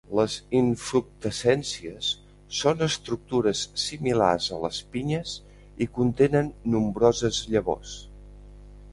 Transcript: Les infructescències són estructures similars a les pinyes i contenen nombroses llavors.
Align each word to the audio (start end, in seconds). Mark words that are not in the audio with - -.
Les 0.17 0.35
infructescències 0.59 2.07
són 2.59 2.81
estructures 2.85 3.61
similars 3.81 4.47
a 4.57 4.57
les 4.63 4.79
pinyes 4.95 5.35
i 5.87 5.89
contenen 5.99 6.49
nombroses 6.77 7.43
llavors. 7.57 7.93